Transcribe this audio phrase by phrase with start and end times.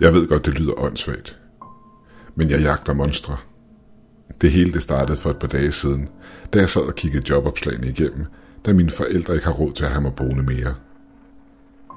[0.00, 1.38] Jeg ved godt, det lyder åndssvagt.
[2.34, 3.36] Men jeg jagter monstre.
[4.40, 6.08] Det hele det startede for et par dage siden,
[6.52, 8.26] da jeg sad og kiggede jobopslagene igennem,
[8.66, 10.74] da mine forældre ikke har råd til at have mig boende mere.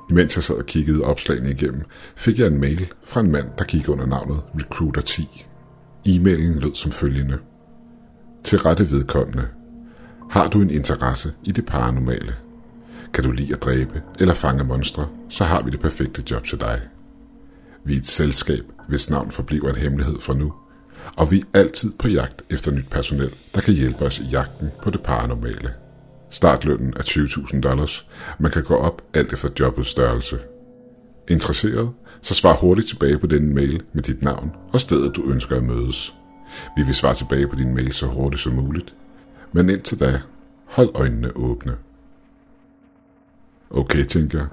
[0.10, 1.82] Imens jeg sad og kiggede opslagene igennem,
[2.16, 5.46] fik jeg en mail fra en mand, der gik under navnet Recruiter 10.
[6.06, 7.38] E-mailen lød som følgende.
[8.44, 9.48] Til rette vedkommende.
[10.30, 12.36] Har du en interesse i det paranormale?
[13.14, 16.60] Kan du lide at dræbe eller fange monstre, så har vi det perfekte job til
[16.60, 16.82] dig.
[17.84, 20.54] Vi er et selskab, hvis navn forbliver en hemmelighed for nu,
[21.18, 24.70] og vi er altid på jagt efter nyt personel, der kan hjælpe os i jagten
[24.84, 25.74] på det paranormale.
[26.30, 28.08] Startlønnen er 20.000 dollars.
[28.40, 30.40] Man kan gå op alt efter jobbets størrelse.
[31.30, 31.90] Interesseret?
[32.22, 35.64] Så svar hurtigt tilbage på denne mail med dit navn og stedet du ønsker at
[35.64, 36.16] mødes.
[36.78, 38.94] Vi vil svare tilbage på din mail så hurtigt som muligt.
[39.52, 40.22] Men indtil da,
[40.66, 41.76] hold øjnene åbne.
[43.70, 44.48] Okay, tænker jeg.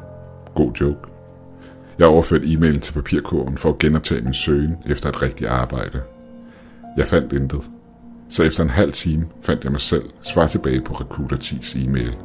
[0.54, 1.15] God joke.
[1.98, 6.02] Jeg overførte e-mailen til papirkurven for at genoptage min søgen efter et rigtigt arbejde.
[6.96, 7.70] Jeg fandt intet.
[8.28, 12.16] Så efter en halv time fandt jeg mig selv svar tilbage på Recruiter 10's e-mail.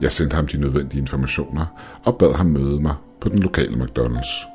[0.00, 1.66] Jeg sendte ham de nødvendige informationer
[2.04, 4.46] og bad ham møde mig på den lokale McDonald's.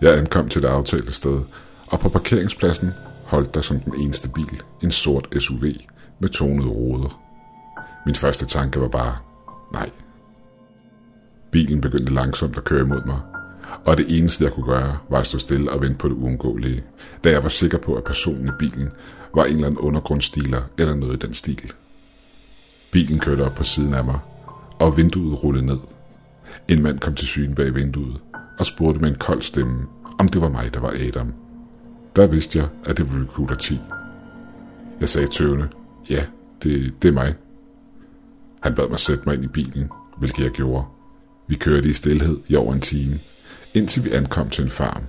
[0.00, 1.40] Jeg ankom til det aftalte sted,
[1.86, 2.90] og på parkeringspladsen
[3.24, 5.64] holdt der som den eneste bil en sort SUV
[6.18, 7.20] med tonede ruder.
[8.06, 9.16] Min første tanke var bare,
[9.72, 9.90] nej.
[11.50, 13.20] Bilen begyndte langsomt at køre imod mig,
[13.84, 16.84] og det eneste jeg kunne gøre var at stå stille og vente på det uundgåelige,
[17.24, 18.88] da jeg var sikker på, at personen i bilen
[19.34, 21.72] var en eller anden undergrundsstiler eller noget i den stil.
[22.92, 24.18] Bilen kørte op på siden af mig,
[24.78, 25.78] og vinduet rullede ned.
[26.68, 28.20] En mand kom til syn bag vinduet
[28.58, 29.86] og spurgte med en kold stemme,
[30.18, 31.34] om det var mig, der var Adam.
[32.16, 33.80] Der vidste jeg, at det var Recruiter 10.
[35.00, 35.68] Jeg sagde tøvende,
[36.10, 36.26] ja,
[36.62, 37.34] det, det er mig.
[38.60, 40.84] Han bad mig sætte mig ind i bilen, hvilket jeg gjorde.
[41.46, 43.18] Vi kørte i stillhed i over en time,
[43.74, 45.02] indtil vi ankom til en farm.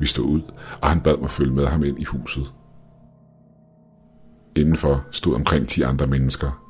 [0.00, 0.40] Vi stod ud,
[0.80, 2.52] og han bad mig følge med ham ind i huset.
[4.56, 6.64] Indenfor stod omkring 10 andre mennesker,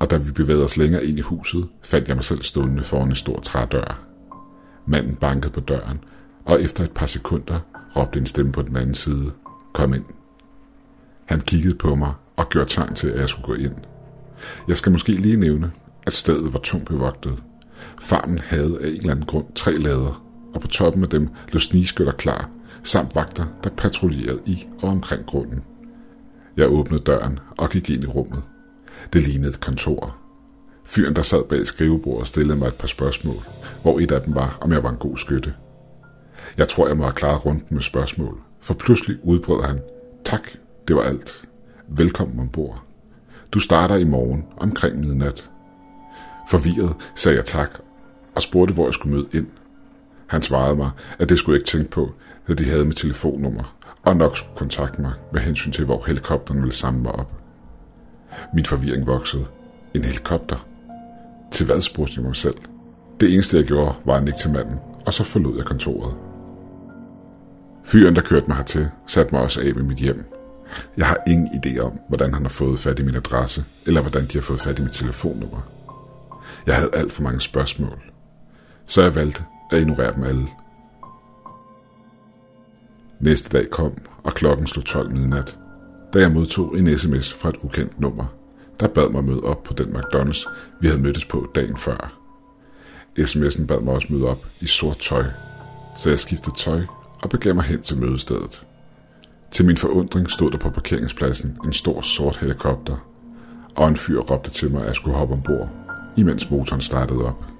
[0.00, 3.08] og da vi bevægede os længere ind i huset, fandt jeg mig selv stående foran
[3.08, 4.04] en stor trædør.
[4.86, 5.98] Manden bankede på døren,
[6.44, 7.60] og efter et par sekunder
[7.96, 9.32] råbte en stemme på den anden side,
[9.72, 10.04] kom ind.
[11.24, 13.74] Han kiggede på mig og gjorde tegn til, at jeg skulle gå ind.
[14.68, 15.72] Jeg skal måske lige nævne,
[16.06, 17.42] at stedet var tungt bevogtet.
[18.00, 20.23] Farmen havde af en eller anden grund tre lader,
[20.54, 22.50] og på toppen af dem lå snigskytter klar,
[22.82, 25.62] samt vagter, der patruljerede i og omkring grunden.
[26.56, 28.42] Jeg åbnede døren og gik ind i rummet.
[29.12, 30.16] Det lignede et kontor.
[30.84, 33.36] Fyren, der sad bag skrivebordet, stillede mig et par spørgsmål,
[33.82, 35.54] hvor et af dem var, om jeg var en god skytte.
[36.56, 39.80] Jeg tror, jeg må have klaret rundt med spørgsmål, for pludselig udbrød han,
[40.24, 40.48] tak,
[40.88, 41.42] det var alt.
[41.88, 42.82] Velkommen ombord.
[43.52, 45.50] Du starter i morgen omkring midnat.
[46.50, 47.78] Forvirret sagde jeg tak
[48.34, 49.46] og spurgte, hvor jeg skulle møde ind.
[50.26, 52.12] Han svarede mig, at det skulle jeg ikke tænke på,
[52.48, 56.60] da de havde mit telefonnummer, og nok skulle kontakte mig med hensyn til, hvor helikopteren
[56.60, 57.32] ville samle mig op.
[58.54, 59.46] Min forvirring voksede.
[59.94, 60.66] En helikopter?
[61.52, 62.56] Til hvad spurgte jeg mig selv?
[63.20, 66.16] Det eneste, jeg gjorde, var at nikke til manden, og så forlod jeg kontoret.
[67.84, 70.24] Fyren, der kørte mig hertil, satte mig også af med mit hjem.
[70.96, 74.26] Jeg har ingen idé om, hvordan han har fået fat i min adresse, eller hvordan
[74.26, 75.60] de har fået fat i mit telefonnummer.
[76.66, 78.02] Jeg havde alt for mange spørgsmål,
[78.86, 80.48] så jeg valgte at ignorere dem alle.
[83.20, 83.92] Næste dag kom,
[84.24, 85.58] og klokken slog 12 midnat,
[86.14, 88.24] da jeg modtog en sms fra et ukendt nummer,
[88.80, 90.48] der bad mig møde op på den McDonald's,
[90.80, 92.18] vi havde mødtes på dagen før.
[93.18, 95.24] SMS'en bad mig også møde op i sort tøj,
[95.96, 96.80] så jeg skiftede tøj
[97.22, 98.66] og begav mig hen til mødestedet.
[99.50, 102.96] Til min forundring stod der på parkeringspladsen en stor sort helikopter,
[103.76, 105.68] og en fyr råbte til mig, at jeg skulle hoppe ombord,
[106.16, 107.53] imens motoren startede op.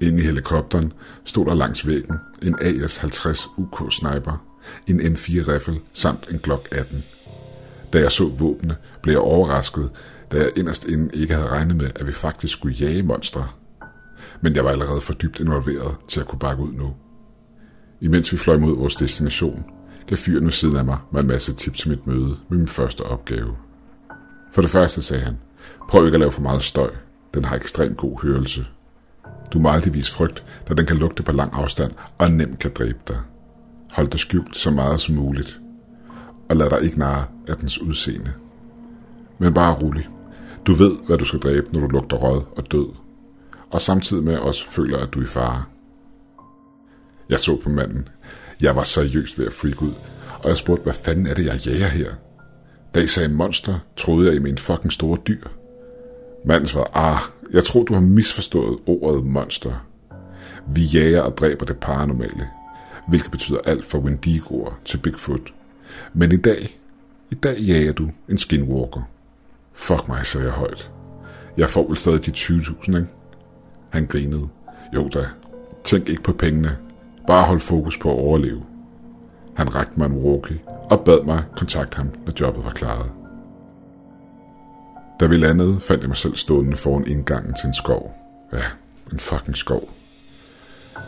[0.00, 0.92] Inde i helikopteren
[1.24, 4.44] stod der langs væggen en AS-50 UK Sniper,
[4.86, 7.04] en M4 riffel samt en Glock 18.
[7.92, 9.90] Da jeg så våbne, blev jeg overrasket,
[10.32, 13.48] da jeg inderst inden ikke havde regnet med, at vi faktisk skulle jage monstre.
[14.40, 16.94] Men jeg var allerede for dybt involveret til at kunne bakke ud nu.
[18.00, 19.64] Imens vi fløj mod vores destination,
[20.06, 22.68] gav fyren ved siden af mig mig en masse tips til mit møde med min
[22.68, 23.56] første opgave.
[24.52, 25.38] For det første sagde han,
[25.88, 26.90] prøv ikke at lave for meget støj.
[27.34, 28.66] Den har ekstremt god hørelse.
[29.54, 32.72] Du må aldrig vise frygt, da den kan lugte på lang afstand og nemt kan
[32.74, 33.20] dræbe dig.
[33.92, 35.60] Hold dig skjult så meget som muligt,
[36.50, 38.32] og lad dig ikke narre af dens udseende.
[39.38, 40.08] Men bare rolig.
[40.66, 42.86] Du ved, hvad du skal dræbe, når du lugter rød og død,
[43.70, 45.64] og samtidig med også føler, at du er i fare.
[47.28, 48.08] Jeg så på manden.
[48.62, 49.92] Jeg var seriøst ved at freak ud,
[50.42, 52.10] og jeg spurgte, hvad fanden er det, jeg jager her?
[52.94, 55.46] Da I sagde monster, troede jeg, I mente fucking store dyr.
[56.44, 57.18] Manden svarede, ah,
[57.52, 59.86] jeg tror, du har misforstået ordet monster.
[60.66, 62.48] Vi jager og dræber det paranormale.
[63.08, 65.54] hvilket betyder alt fra Wendigoer til Bigfoot.
[66.12, 66.78] Men i dag,
[67.30, 69.02] i dag jager du en skinwalker.
[69.72, 70.90] Fuck mig, sagde jeg højt.
[71.56, 73.06] Jeg får vel stadig de 20.000, ikke?
[73.90, 74.48] Han grinede.
[74.94, 75.26] Jo da,
[75.84, 76.76] tænk ikke på pengene.
[77.26, 78.62] Bare hold fokus på at overleve.
[79.54, 83.10] Han rakte mig en walkie og bad mig kontakte ham, når jobbet var klaret.
[85.20, 88.14] Da vi landede, fandt jeg mig selv stående foran indgangen til en skov.
[88.52, 88.62] Ja,
[89.12, 89.88] en fucking skov.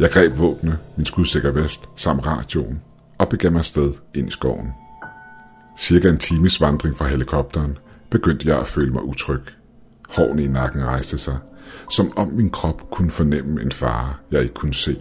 [0.00, 2.80] Jeg greb våbne, min skudsikker vest, samt radioen,
[3.18, 4.72] og begav mig afsted ind i skoven.
[5.78, 7.78] Cirka en times vandring fra helikopteren
[8.10, 9.40] begyndte jeg at føle mig utryg.
[10.08, 11.38] Hårene i nakken rejste sig,
[11.90, 14.98] som om min krop kunne fornemme en fare, jeg ikke kunne se.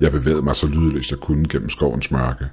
[0.00, 2.48] Jeg bevægede mig så lydløst jeg kunne gennem skovens mørke,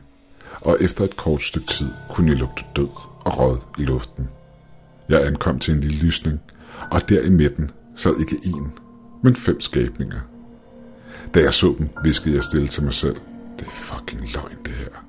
[0.61, 2.89] og efter et kort stykke tid kunne jeg lugte død
[3.25, 4.29] og råd i luften.
[5.09, 6.39] Jeg ankom til en lille lysning,
[6.91, 8.73] og der i midten sad ikke en,
[9.23, 10.19] men fem skabninger.
[11.33, 13.15] Da jeg så dem, viskede jeg stille til mig selv.
[13.59, 15.05] Det er fucking løgn, det her.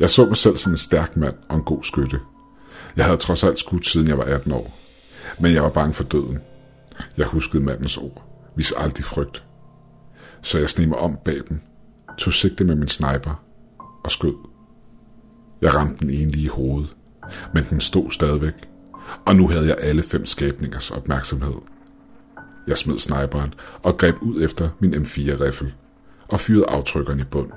[0.00, 2.20] Jeg så mig selv som en stærk mand og en god skytte.
[2.96, 4.78] Jeg havde trods alt skudt siden jeg var 18 år.
[5.40, 6.38] Men jeg var bange for døden.
[7.16, 8.24] Jeg huskede mandens ord.
[8.56, 9.44] Vis aldrig frygt.
[10.42, 11.60] Så jeg sneg mig om bag dem,
[12.18, 13.42] tog sigte med min sniper
[14.04, 14.34] og skød.
[15.60, 16.96] Jeg ramte den ene lige i hovedet,
[17.54, 18.68] men den stod stadigvæk,
[19.26, 21.54] og nu havde jeg alle fem skabningers opmærksomhed.
[22.66, 25.72] Jeg smed sniperen og greb ud efter min M4-riffel
[26.28, 27.50] og fyrede aftrykkeren i bund.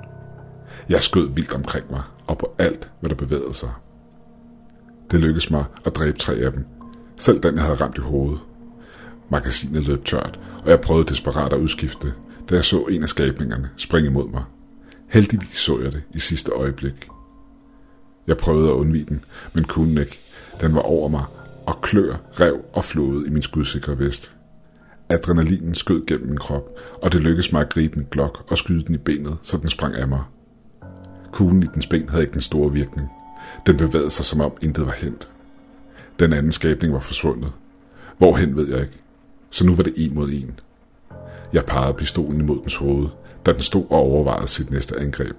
[0.88, 3.70] Jeg skød vildt omkring mig og på alt, hvad der bevægede sig.
[5.10, 6.64] Det lykkedes mig at dræbe tre af dem,
[7.16, 8.40] selv den jeg havde ramt i hovedet.
[9.30, 12.14] Magasinet løb tørt, og jeg prøvede desperat at udskifte,
[12.50, 14.44] da jeg så en af skabningerne springe mod mig.
[15.08, 17.08] Heldigvis så jeg det i sidste øjeblik.
[18.26, 20.18] Jeg prøvede at undvige den, men kunne ikke.
[20.60, 21.24] Den var over mig,
[21.66, 24.32] og klør, rev og flåede i min skudsikre vest.
[25.08, 26.68] Adrenalinen skød gennem min krop,
[27.02, 29.68] og det lykkedes mig at gribe min glok og skyde den i benet, så den
[29.68, 30.22] sprang af mig.
[31.32, 33.08] Kuglen i dens ben havde ikke den store virkning.
[33.66, 35.28] Den bevægede sig, som om intet var hent.
[36.18, 37.52] Den anden skabning var forsvundet.
[38.18, 39.00] Hvorhen ved jeg ikke.
[39.50, 40.60] Så nu var det en mod en.
[41.52, 43.08] Jeg pegede pistolen imod dens hoved,
[43.46, 45.36] da den stod og overvejede sit næste angreb.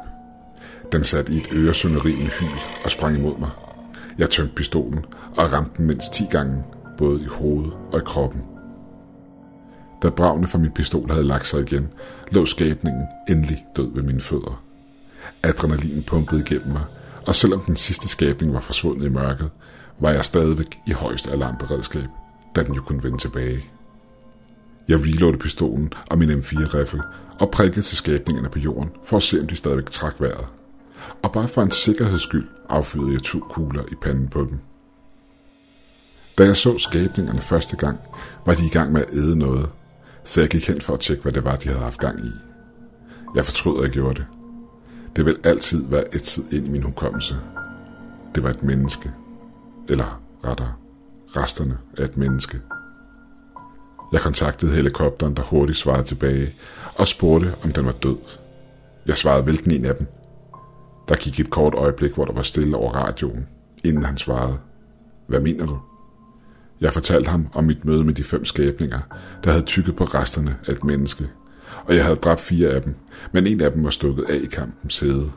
[0.95, 3.50] Den satte i et øresønderivende hyl og sprang imod mig.
[4.18, 5.06] Jeg tømte pistolen
[5.38, 6.63] og ramte den mindst 10 gange,
[6.97, 8.42] både i hovedet og i kroppen.
[10.03, 11.88] Da bravene fra min pistol havde lagt sig igen,
[12.31, 14.63] lå skabningen endelig død ved mine fødder.
[15.44, 16.83] Adrenalin pumpede igennem mig,
[17.27, 19.50] og selvom den sidste skabning var forsvundet i mørket,
[20.00, 22.07] var jeg stadigvæk i højst alarmberedskab,
[22.56, 23.65] da den jo kunne vende tilbage.
[24.88, 27.01] Jeg reloadede pistolen og min M4-riffel
[27.39, 30.47] og prikkede til skabningerne på jorden for at se, om de stadigvæk trak vejret.
[31.24, 34.60] Og bare for en sikkerheds skyld affyrede jeg to kugler i panden på dem.
[36.38, 38.00] Da jeg så skabningerne første gang,
[38.46, 39.69] var de i gang med at æde noget,
[40.24, 42.31] så jeg gik hen for at tjekke, hvad det var, de havde haft gang i.
[43.36, 44.25] Jeg fortrød, at jeg gjorde det.
[45.16, 47.36] Det vil altid være et tid ind i min hukommelse.
[48.36, 49.12] Det var et menneske.
[49.90, 50.74] Eller rettere,
[51.36, 52.62] resterne af et menneske.
[54.12, 56.54] Jeg kontaktede helikopteren, der hurtigt svarede tilbage,
[56.96, 58.18] og spurgte, om den var død.
[59.06, 60.07] Jeg svarede hvilken en af dem.
[61.10, 63.48] Der gik et kort øjeblik, hvor der var stille over radioen,
[63.84, 64.57] inden han svarede.
[65.28, 65.80] Hvad mener du?
[66.81, 69.00] Jeg fortalte ham om mit møde med de fem skabninger,
[69.44, 71.30] der havde tykket på resterne af et menneske,
[71.85, 72.95] og jeg havde dræbt fire af dem,
[73.31, 75.31] men en af dem var stukket af i kampen sæde.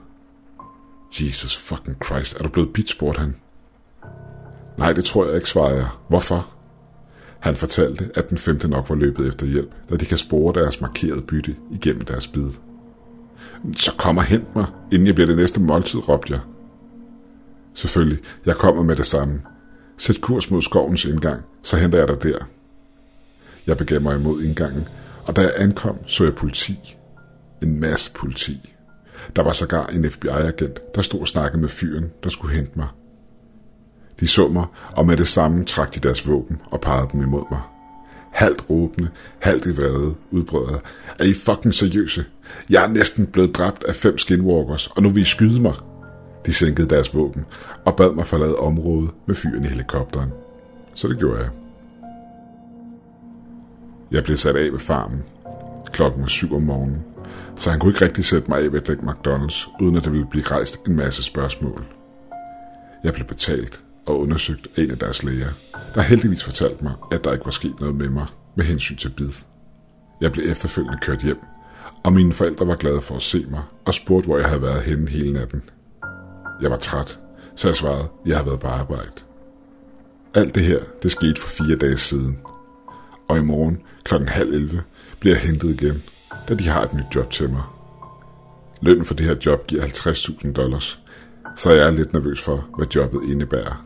[1.21, 3.35] Jesus fucking Christ, er du blevet bit, spurgte han.
[4.79, 5.89] Nej, det tror jeg ikke, svarede jeg.
[6.09, 6.49] Hvorfor?
[7.39, 10.81] Han fortalte, at den femte nok var løbet efter hjælp, da de kan spore deres
[10.81, 12.51] markerede bytte igennem deres bid.
[13.77, 16.41] Så kom og hent mig, inden jeg bliver det næste måltid, råbte jeg.
[17.75, 19.43] Selvfølgelig, jeg kommer med det samme.
[19.97, 22.39] Sæt kurs mod skovens indgang, så henter jeg dig der.
[23.67, 24.89] Jeg begav mig imod indgangen,
[25.25, 26.97] og da jeg ankom, så jeg politi.
[27.63, 28.75] En masse politi.
[29.37, 32.89] Der var sågar en FBI-agent, der stod og snakkede med fyren, der skulle hente mig.
[34.21, 37.45] De så mig, og med det samme trak de deres våben og pegede dem imod
[37.51, 37.61] mig.
[38.33, 40.81] Halvt råbende, halvt i vrede, udbrød jeg.
[41.19, 42.25] Er I fucking seriøse?
[42.71, 45.75] Jeg er næsten blevet dræbt af fem skinwalkers, og nu vil I skyde mig.
[46.47, 47.45] De sænkede deres våben
[47.85, 50.31] og bad mig forlade området med fyren i helikopteren.
[50.95, 51.49] Så det gjorde jeg.
[54.11, 55.23] Jeg blev sat af ved farmen.
[55.93, 57.05] Klokken var syv om morgenen,
[57.57, 60.27] så han kunne ikke rigtig sætte mig af ved Dick McDonald's, uden at der ville
[60.31, 61.85] blive rejst en masse spørgsmål.
[63.05, 65.49] Jeg blev betalt og undersøgt af en af deres læger,
[65.95, 69.09] der heldigvis fortalte mig, at der ikke var sket noget med mig med hensyn til
[69.09, 69.31] bid.
[70.21, 71.39] Jeg blev efterfølgende kørt hjem,
[72.09, 74.83] og mine forældre var glade for at se mig og spurgte, hvor jeg havde været
[74.83, 75.63] henne hele natten.
[76.63, 77.19] Jeg var træt,
[77.57, 79.11] så jeg svarede, at jeg havde været på arbejde.
[80.35, 82.39] Alt det her, det skete for fire dage siden.
[83.29, 84.83] Og i morgen klokken halv 11
[85.21, 86.03] bliver jeg hentet igen,
[86.49, 87.63] da de har et nyt job til mig.
[88.81, 91.01] Lønnen for det her job giver 50.000 dollars,
[91.57, 93.85] så jeg er lidt nervøs for, hvad jobbet indebærer.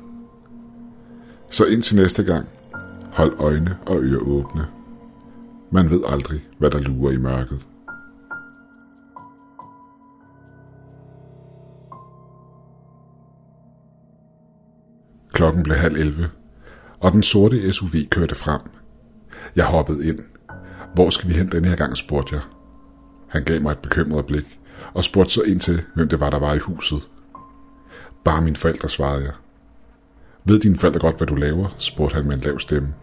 [1.50, 2.48] Så indtil næste gang,
[3.12, 4.66] hold øjne og ører åbne.
[5.70, 7.66] Man ved aldrig, hvad der lurer i mørket.
[15.32, 16.30] Klokken blev halv 11,
[17.00, 18.60] og den sorte SUV kørte frem.
[19.56, 20.18] Jeg hoppede ind.
[20.94, 22.42] Hvor skal vi hen denne her gang, spurgte jeg.
[23.28, 24.58] Han gav mig et bekymret blik
[24.94, 27.08] og spurgte så ind til, hvem det var, der var i huset.
[28.24, 29.32] Bare mine forældre, svarede jeg.
[30.44, 31.74] Ved dine forældre godt, hvad du laver?
[31.78, 32.94] spurgte han med en lav stemme.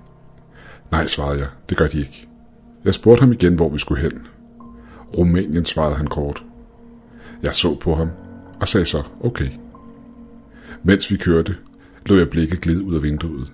[0.92, 1.48] Nej, svarede jeg.
[1.70, 2.28] Det gør de ikke.
[2.86, 4.28] Jeg spurgte ham igen, hvor vi skulle hen.
[5.18, 6.44] Rumænien, svarede han kort.
[7.44, 8.10] Jeg så på ham
[8.62, 9.50] og sagde så, okay.
[10.84, 11.56] Mens vi kørte,
[12.10, 13.54] lå jeg blikket glide ud af vinduet.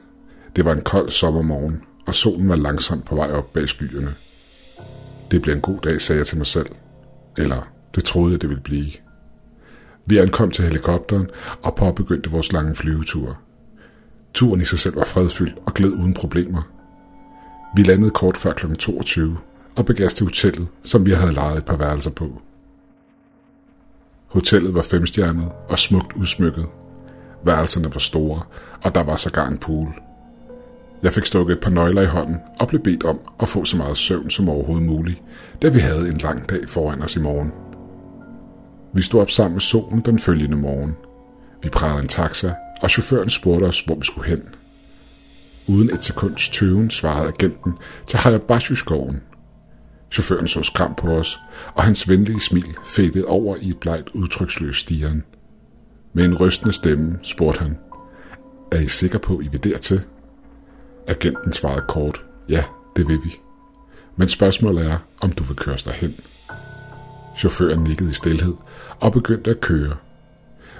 [0.55, 4.15] Det var en kold sommermorgen, og solen var langsomt på vej op bag skyerne.
[5.31, 6.67] Det bliver en god dag, sagde jeg til mig selv.
[7.37, 8.91] Eller, det troede jeg, det ville blive.
[10.05, 11.27] Vi ankom til helikopteren
[11.65, 13.39] og påbegyndte vores lange flyvetur.
[14.33, 16.61] Turen i sig selv var fredfyldt og gled uden problemer.
[17.75, 18.73] Vi landede kort før kl.
[18.73, 19.37] 22
[19.75, 22.41] og begav til hotellet, som vi havde lejet et par værelser på.
[24.27, 26.65] Hotellet var femstjernet og smukt udsmykket.
[27.45, 28.41] Værelserne var store,
[28.83, 29.93] og der var sågar en pool.
[31.03, 33.77] Jeg fik stukket et par nøgler i hånden og blev bedt om at få så
[33.77, 35.21] meget søvn som overhovedet muligt,
[35.61, 37.51] da vi havde en lang dag foran os i morgen.
[38.93, 40.97] Vi stod op sammen med solen den følgende morgen.
[41.63, 44.41] Vi prægede en taxa, og chaufføren spurgte os, hvor vi skulle hen.
[45.67, 47.73] Uden et sekunds tøven svarede agenten
[48.07, 49.21] til Hayabashu-skoven.
[50.11, 51.39] Chaufføren så skram på os,
[51.75, 55.23] og hans venlige smil fættede over i et blegt udtryksløst stieren.
[56.15, 57.77] Med en rystende stemme spurgte han,
[58.71, 60.01] Er I sikker på, I vil dertil?
[61.07, 62.63] Agenten svarede kort, ja,
[62.95, 63.39] det vil vi.
[64.15, 66.15] Men spørgsmålet er, om du vil køre os derhen.
[67.37, 68.53] Chaufføren nikkede i stilhed
[68.99, 69.95] og begyndte at køre.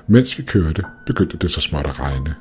[0.08, 2.36] Mens vi kørte, begyndte det så småt at regne,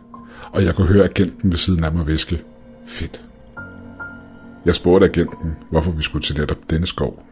[0.52, 2.42] og jeg kunne høre agenten ved siden af mig viske,
[2.86, 3.24] fedt.
[4.64, 7.26] Jeg spurgte agenten, hvorfor vi skulle til netop denne skov.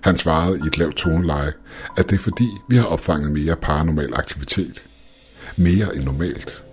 [0.00, 1.52] Han svarede i et lavt toneleje,
[1.96, 4.86] at det er fordi, vi har opfanget mere paranormal aktivitet.
[5.56, 6.64] Mere end normalt.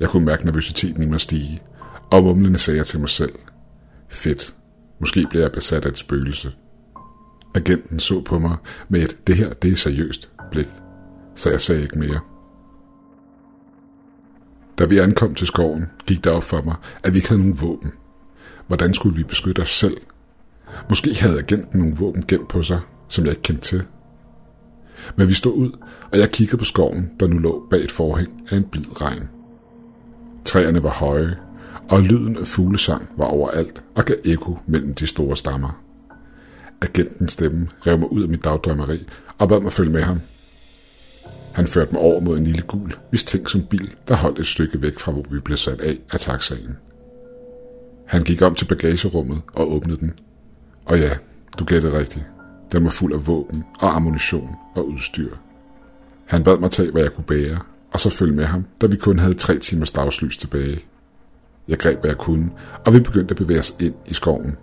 [0.00, 1.62] Jeg kunne mærke nervøsiteten i mig stige,
[2.10, 3.32] og mumlende sagde jeg til mig selv,
[4.08, 4.54] fedt,
[5.00, 6.52] måske bliver jeg besat af et spøgelse.
[7.54, 8.56] Agenten så på mig
[8.88, 10.68] med et, det her, det er seriøst, blik,
[11.34, 12.20] så jeg sagde ikke mere.
[14.78, 17.60] Da vi ankom til skoven, gik det op for mig, at vi ikke havde nogen
[17.60, 17.92] våben.
[18.66, 19.96] Hvordan skulle vi beskytte os selv?
[20.88, 23.82] Måske havde agenten nogle våben gemt på sig, som jeg ikke kendte til.
[25.16, 25.70] Men vi stod ud,
[26.12, 29.28] og jeg kiggede på skoven, der nu lå bag et forhæng af en blid regn.
[30.44, 31.36] Træerne var høje,
[31.88, 35.80] og lyden af fuglesang var overalt og gav ekko mellem de store stammer.
[36.82, 39.06] Agentens stemme rev mig ud af mit dagdrømmeri
[39.38, 40.20] og bad mig følge med ham.
[41.54, 42.94] Han førte mig over mod en lille gul,
[43.46, 46.76] som bil, der holdt et stykke væk fra, hvor vi blev sat af af taxaen.
[48.06, 50.12] Han gik om til bagagerummet og åbnede den.
[50.84, 51.10] Og ja,
[51.58, 52.26] du gættede rigtigt.
[52.72, 55.34] Den var fuld af våben og ammunition og udstyr.
[56.26, 57.58] Han bad mig tage, hvad jeg kunne bære,
[57.92, 60.80] og så følge med ham, da vi kun havde tre timers dagslys tilbage.
[61.68, 62.50] Jeg greb, hvad jeg kunne,
[62.86, 64.56] og vi begyndte at bevæge os ind i skoven.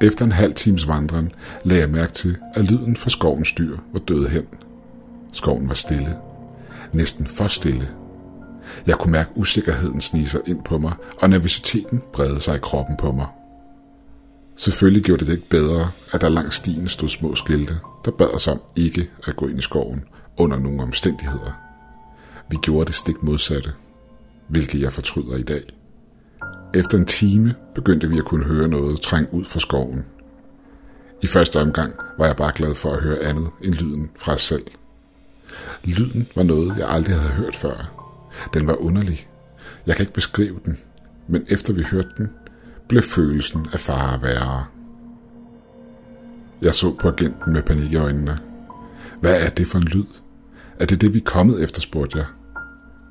[0.00, 1.32] Efter en halv times vandring
[1.64, 4.46] lagde jeg mærke til, at lyden fra skovens dyr var død hen.
[5.32, 6.16] Skoven var stille.
[6.92, 7.88] Næsten for stille.
[8.86, 12.96] Jeg kunne mærke usikkerheden snige sig ind på mig, og nervøsiteten bredte sig i kroppen
[12.96, 13.26] på mig.
[14.58, 17.74] Selvfølgelig gjorde det ikke bedre, at der langs stien stod små skilte,
[18.04, 20.04] der bad os om ikke at gå ind i skoven
[20.36, 21.52] under nogle omstændigheder.
[22.50, 23.72] Vi gjorde det stik modsatte,
[24.48, 25.62] hvilket jeg fortryder i dag.
[26.74, 30.04] Efter en time begyndte vi at kunne høre noget trænge ud fra skoven.
[31.22, 34.42] I første omgang var jeg bare glad for at høre andet end lyden fra os
[34.42, 34.64] selv.
[35.84, 37.90] Lyden var noget, jeg aldrig havde hørt før.
[38.54, 39.28] Den var underlig.
[39.86, 40.78] Jeg kan ikke beskrive den,
[41.28, 42.30] men efter vi hørte den,
[42.88, 44.64] blev følelsen af fare værre.
[46.62, 48.38] Jeg så på agenten med panik i øjnene.
[49.20, 50.06] Hvad er det for en lyd?
[50.78, 52.26] Er det det, vi er kommet efter, spurgte jeg.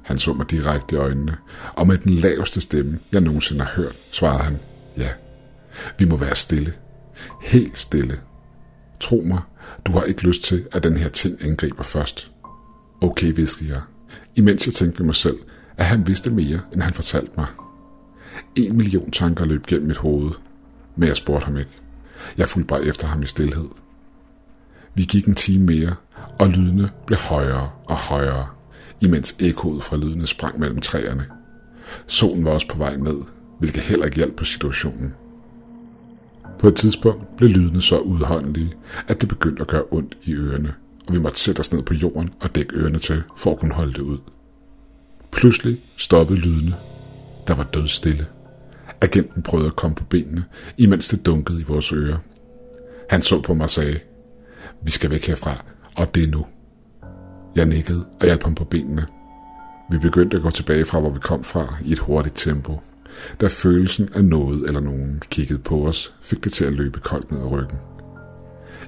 [0.03, 1.37] Han så mig direkte i øjnene,
[1.73, 4.59] og med den laveste stemme, jeg nogensinde har hørt, svarede han,
[4.97, 5.09] ja,
[5.99, 6.73] vi må være stille.
[7.43, 8.19] Helt stille.
[8.99, 9.41] Tro mig,
[9.85, 12.31] du har ikke lyst til, at den her ting angriber først.
[13.01, 13.81] Okay, viskede jeg,
[14.35, 15.37] imens jeg tænkte ved mig selv,
[15.77, 17.47] at han vidste mere, end han fortalte mig.
[18.55, 20.31] En million tanker løb gennem mit hoved,
[20.95, 21.71] men jeg spurgte ham ikke.
[22.37, 23.67] Jeg fulgte bare efter ham i stillhed.
[24.95, 25.95] Vi gik en time mere,
[26.39, 28.47] og lydene blev højere og højere
[29.01, 31.25] imens ekkoet fra lydene sprang mellem træerne.
[32.07, 33.21] Solen var også på vej ned,
[33.59, 35.13] hvilket heller ikke hjalp på situationen.
[36.59, 38.73] På et tidspunkt blev lydene så udholdelige,
[39.07, 40.73] at det begyndte at gøre ondt i ørerne,
[41.07, 43.73] og vi måtte sætte os ned på jorden og dække ørerne til, for at kunne
[43.73, 44.17] holde det ud.
[45.31, 46.73] Pludselig stoppede lydene.
[47.47, 48.25] Der var dødstille.
[49.01, 50.43] Agenten prøvede at komme på benene,
[50.77, 52.17] imens det dunkede i vores ører.
[53.09, 53.99] Han så på mig og sagde,
[54.81, 56.45] vi skal væk herfra, og det er nu.
[57.55, 59.05] Jeg nikkede og hjalp ham på benene.
[59.91, 62.79] Vi begyndte at gå tilbage fra, hvor vi kom fra, i et hurtigt tempo.
[63.41, 67.31] Da følelsen af noget eller nogen kiggede på os, fik det til at løbe koldt
[67.31, 67.77] ned ad ryggen.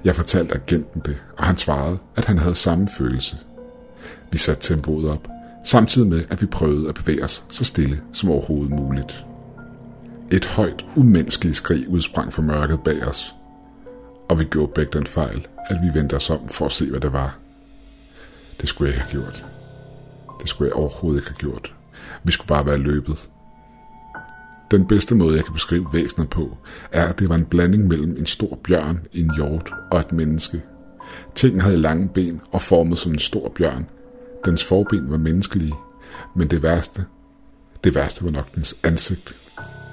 [0.04, 3.36] Jeg fortalte agenten det, og han svarede, at han havde samme følelse.
[4.32, 5.28] Vi satte tempoet op,
[5.64, 9.24] samtidig med, at vi prøvede at bevæge os så stille som overhovedet muligt.
[10.32, 13.34] Et højt, umenneskeligt skrig udsprang fra mørket bag os,
[14.28, 17.00] og vi gjorde begge den fejl, at vi vendte os om for at se, hvad
[17.00, 17.38] det var.
[18.60, 19.44] Det skulle jeg ikke have gjort.
[20.40, 21.74] Det skulle jeg overhovedet ikke have gjort.
[22.24, 23.30] Vi skulle bare være løbet.
[24.70, 26.56] Den bedste måde, jeg kan beskrive væsenet på,
[26.92, 30.62] er, at det var en blanding mellem en stor bjørn, en hjort og et menneske.
[31.34, 33.86] Tingen havde lange ben og formet som en stor bjørn.
[34.44, 35.74] Dens forben var menneskelige,
[36.36, 37.04] men det værste,
[37.84, 39.34] det værste var nok dens ansigt.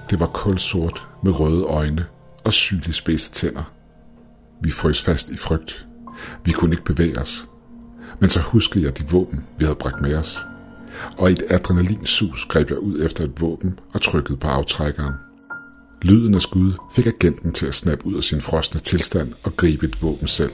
[0.09, 2.05] Det var kulsort med røde øjne
[2.43, 3.71] og sygelig spidse tænder.
[4.61, 5.87] Vi frøs fast i frygt.
[6.45, 7.47] Vi kunne ikke bevæge os.
[8.19, 10.45] Men så huskede jeg de våben, vi havde bragt med os.
[11.17, 15.13] Og i et adrenalinsus greb jeg ud efter et våben og trykkede på aftrækkeren.
[16.01, 19.85] Lyden af skud fik agenten til at snappe ud af sin frosne tilstand og gribe
[19.85, 20.51] et våben selv.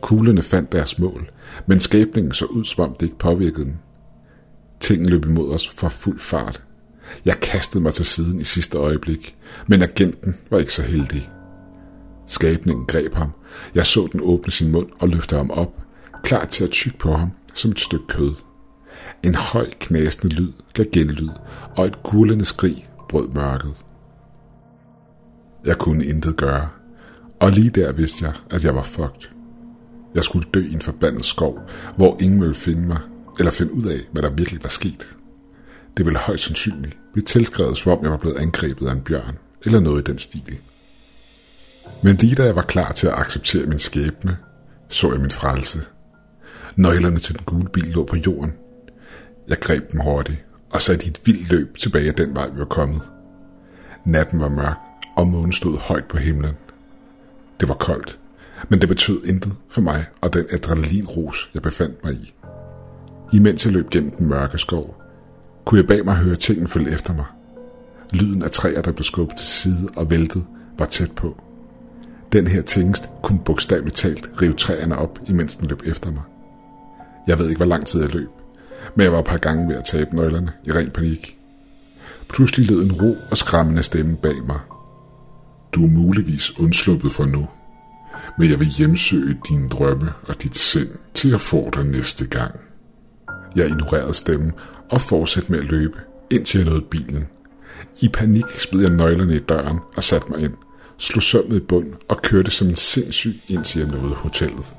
[0.00, 1.30] Kuglerne fandt deres mål,
[1.66, 3.78] men skabningen så ud, som om det ikke påvirkede den.
[4.80, 6.62] Tingen løb imod os for fuld fart.
[7.24, 9.36] Jeg kastede mig til siden i sidste øjeblik,
[9.66, 11.30] men agenten var ikke så heldig.
[12.26, 13.30] Skabningen greb ham.
[13.74, 15.72] Jeg så den åbne sin mund og løfte ham op,
[16.22, 18.32] klar til at tykke på ham som et stykke kød.
[19.22, 21.28] En høj knasende lyd gav genlyd,
[21.76, 23.74] og et gurlende skrig brød mørket.
[25.64, 26.68] Jeg kunne intet gøre,
[27.40, 29.37] og lige der vidste jeg, at jeg var fucked.
[30.14, 31.60] Jeg skulle dø i en forbandet skov,
[31.96, 33.00] hvor ingen ville finde mig,
[33.38, 35.16] eller finde ud af, hvad der virkelig var sket.
[35.96, 39.38] Det ville højst sandsynligt blive tilskrevet, som om jeg var blevet angrebet af en bjørn,
[39.64, 40.58] eller noget i den stil.
[42.02, 44.36] Men lige da jeg var klar til at acceptere min skæbne,
[44.88, 45.80] så jeg min frelse.
[46.76, 48.52] Nøglerne til den gule bil lå på jorden.
[49.48, 52.58] Jeg greb dem hurtigt og satte i et vildt løb tilbage af den vej, vi
[52.58, 53.02] var kommet.
[54.04, 54.76] Natten var mørk,
[55.16, 56.54] og månen stod højt på himlen.
[57.60, 58.18] Det var koldt,
[58.68, 62.34] men det betød intet for mig og den adrenalinrus, jeg befandt mig i.
[63.32, 65.02] Imens jeg løb gennem den mørke skov,
[65.64, 67.24] kunne jeg bag mig høre tingene følge efter mig.
[68.12, 70.46] Lyden af træer, der blev skubbet til side og væltet,
[70.78, 71.40] var tæt på.
[72.32, 76.22] Den her tingest kunne bogstaveligt talt rive træerne op, imens den løb efter mig.
[77.26, 78.28] Jeg ved ikke, hvor lang tid jeg løb,
[78.94, 81.38] men jeg var et par gange ved at tabe nøglerne i ren panik.
[82.28, 84.60] Pludselig lød en ro og skræmmende stemme bag mig.
[85.72, 87.48] Du er muligvis undsluppet for nu,
[88.38, 92.54] men jeg vil hjemsøge dine drømme og dit sind til at få dig næste gang.
[93.56, 94.52] Jeg ignorerede stemmen
[94.90, 95.98] og fortsatte med at løbe,
[96.30, 97.26] indtil jeg nåede bilen.
[98.00, 100.54] I panik smed jeg nøglerne i døren og satte mig ind–
[100.98, 104.74] slog sømmet i bund og kørte som en sindssyg, indtil jeg nåede hotellet.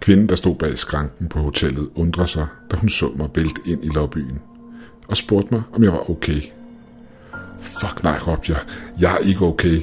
[0.00, 3.84] Kvinden, der stod bag skranken på hotellet, undrede sig, da hun så mig vælte ind
[3.84, 4.38] i lobbyen,
[5.08, 6.40] og spurgte mig, om jeg var okay.
[7.60, 8.60] Fuck nej, råbte jeg.
[9.00, 9.82] Jeg er ikke okay.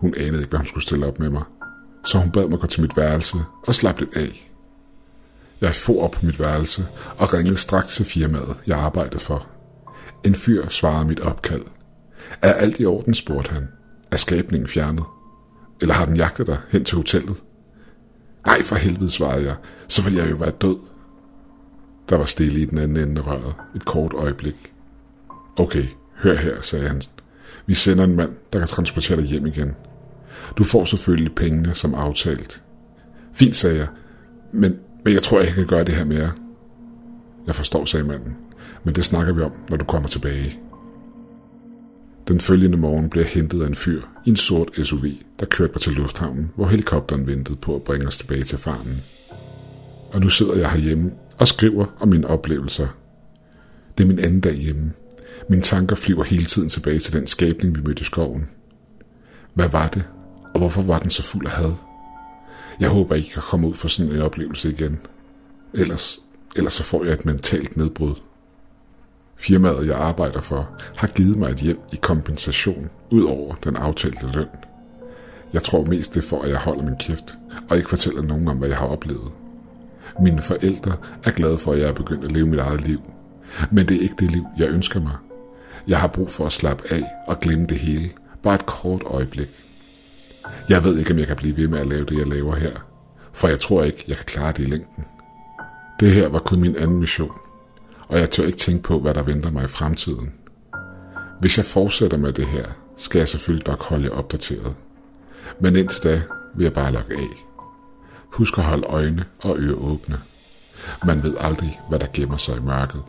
[0.00, 1.42] Hun anede ikke, hvad hun skulle stille op med mig,
[2.04, 3.36] så hun bad mig gå til mit værelse
[3.66, 4.50] og slappe lidt af.
[5.60, 6.86] Jeg for op på mit værelse
[7.18, 9.46] og ringede straks til firmaet, jeg arbejdede for.
[10.24, 11.62] En fyr svarede mit opkald–
[12.42, 13.68] er alt i orden, spurgte han.
[14.10, 15.04] Er skabningen fjernet?
[15.80, 17.42] Eller har den jagtet dig hen til hotellet?
[18.46, 19.56] Nej, for helvede, svarede jeg.
[19.88, 20.76] Så vil jeg jo være død.
[22.08, 23.54] Der var stille i den anden ende af røret.
[23.76, 24.72] Et kort øjeblik.
[25.56, 25.84] Okay,
[26.14, 27.02] hør her, sagde han.
[27.66, 29.76] Vi sender en mand, der kan transportere dig hjem igen.
[30.58, 32.62] Du får selvfølgelig pengene som aftalt.
[33.32, 33.86] Fint, sagde jeg.
[34.52, 36.30] Men, men jeg tror, jeg kan gøre det her mere.
[37.46, 38.36] Jeg forstår, sagde manden.
[38.84, 40.58] Men det snakker vi om, når du kommer tilbage.
[42.28, 45.04] Den følgende morgen blev jeg hentet af en fyr i en sort SUV,
[45.40, 49.02] der kørte mig til lufthavnen, hvor helikopteren ventede på at bringe os tilbage til farmen.
[50.12, 52.86] Og nu sidder jeg herhjemme og skriver om mine oplevelser.
[53.98, 54.92] Det er min anden dag hjemme.
[55.48, 58.48] Mine tanker flyver hele tiden tilbage til den skabning, vi mødte i skoven.
[59.54, 60.04] Hvad var det,
[60.60, 61.72] og hvorfor var den så fuld af had?
[62.80, 64.98] Jeg håber ikke, kan komme ud for sådan en oplevelse igen.
[65.74, 66.20] Ellers,
[66.56, 68.14] ellers så får jeg et mentalt nedbrud.
[69.36, 74.26] Firmaet, jeg arbejder for, har givet mig et hjem i kompensation ud over den aftalte
[74.34, 74.46] løn.
[75.52, 77.34] Jeg tror mest det er for, at jeg holder min kæft
[77.70, 79.32] og ikke fortæller nogen om, hvad jeg har oplevet.
[80.20, 83.00] Mine forældre er glade for, at jeg er begyndt at leve mit eget liv.
[83.70, 85.16] Men det er ikke det liv, jeg ønsker mig.
[85.88, 88.10] Jeg har brug for at slappe af og glemme det hele.
[88.42, 89.69] Bare et kort øjeblik.
[90.68, 92.72] Jeg ved ikke, om jeg kan blive ved med at lave det, jeg laver her.
[93.32, 95.04] For jeg tror ikke, jeg kan klare det i længden.
[96.00, 97.34] Det her var kun min anden mission.
[98.08, 100.32] Og jeg tør ikke tænke på, hvad der venter mig i fremtiden.
[101.40, 104.74] Hvis jeg fortsætter med det her, skal jeg selvfølgelig nok holde jer opdateret.
[105.60, 106.22] Men indtil da
[106.54, 107.28] vil jeg bare logge af.
[108.32, 110.20] Husk at holde øjne og ører åbne.
[111.06, 113.02] Man ved aldrig, hvad der gemmer sig i mørket.